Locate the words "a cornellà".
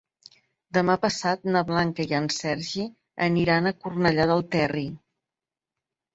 3.69-4.27